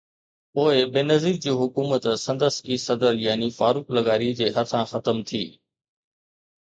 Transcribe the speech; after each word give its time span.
پوءِ 0.57 0.77
بينظير 0.93 1.35
جي 1.43 1.51
حڪومت 1.57 2.07
سندس 2.21 2.57
ئي 2.69 2.77
صدر 2.85 3.19
يعني 3.25 3.49
فاروق 3.57 3.91
لغاري 3.99 4.31
جي 4.41 4.49
هٿان 4.57 4.89
ختم 4.93 5.21
ٿي. 5.33 5.43